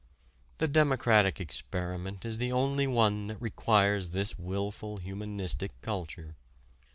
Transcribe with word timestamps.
The 0.57 0.67
democratic 0.67 1.39
experiment 1.39 2.25
is 2.25 2.39
the 2.39 2.51
only 2.51 2.87
one 2.87 3.27
that 3.27 3.39
requires 3.39 4.09
this 4.09 4.35
wilful 4.35 4.97
humanistic 4.97 5.79
culture. 5.83 6.35